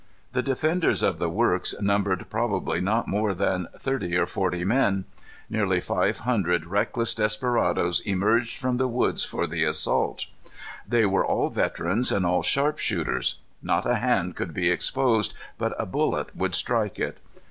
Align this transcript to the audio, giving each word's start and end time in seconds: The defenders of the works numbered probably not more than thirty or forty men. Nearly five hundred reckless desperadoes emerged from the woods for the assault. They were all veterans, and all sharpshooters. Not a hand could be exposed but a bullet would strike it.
The 0.33 0.41
defenders 0.41 1.03
of 1.03 1.19
the 1.19 1.29
works 1.29 1.75
numbered 1.79 2.25
probably 2.27 2.81
not 2.81 3.07
more 3.07 3.35
than 3.35 3.67
thirty 3.77 4.17
or 4.17 4.25
forty 4.25 4.65
men. 4.65 5.05
Nearly 5.47 5.79
five 5.79 6.17
hundred 6.21 6.65
reckless 6.65 7.13
desperadoes 7.13 7.99
emerged 7.99 8.57
from 8.57 8.77
the 8.77 8.87
woods 8.87 9.23
for 9.23 9.45
the 9.45 9.63
assault. 9.63 10.25
They 10.87 11.05
were 11.05 11.23
all 11.23 11.49
veterans, 11.49 12.11
and 12.11 12.25
all 12.25 12.41
sharpshooters. 12.41 13.35
Not 13.61 13.85
a 13.85 13.97
hand 13.97 14.35
could 14.35 14.55
be 14.55 14.71
exposed 14.71 15.35
but 15.59 15.75
a 15.79 15.85
bullet 15.85 16.35
would 16.35 16.55
strike 16.55 16.97
it. 16.97 17.19